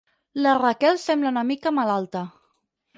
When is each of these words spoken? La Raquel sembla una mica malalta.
La 0.45 0.53
Raquel 0.61 0.97
sembla 1.03 1.35
una 1.35 1.45
mica 1.53 1.77
malalta. 1.83 2.27